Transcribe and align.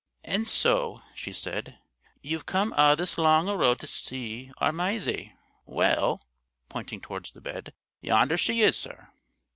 "And 0.23 0.47
so," 0.47 1.03
she 1.13 1.31
said, 1.31 1.77
"you've 2.23 2.47
come 2.47 2.73
a' 2.73 2.95
this 2.95 3.19
lang 3.19 3.45
road 3.45 3.79
too 3.81 3.85
see 3.85 4.51
our 4.57 4.71
Mysie. 4.71 5.33
Well," 5.67 6.25
pointing 6.69 7.01
towards 7.01 7.33
the 7.33 7.39
bed, 7.41 7.75
"yonder 8.01 8.35
she 8.35 8.63
is, 8.63 8.75
sir." 8.75 9.11